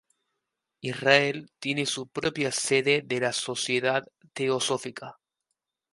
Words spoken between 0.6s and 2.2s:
Israel tiene su